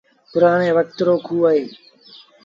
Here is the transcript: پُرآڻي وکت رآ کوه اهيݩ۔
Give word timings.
پُرآڻي 0.31 0.69
وکت 0.77 0.97
رآ 1.07 1.15
کوه 1.25 1.43
اهيݩ۔ 1.49 1.69